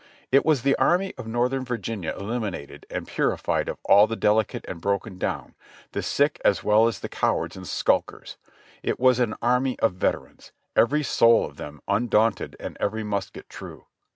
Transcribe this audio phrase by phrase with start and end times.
[0.31, 4.81] It was the Army of Northern Virginia eliminated and purified of all the delicate and
[4.81, 5.53] broken down,
[5.91, 8.37] the sick as well as the cowards and skulkers;
[8.81, 13.85] it was an army of veterans, every soul of them undaunted and every musket true.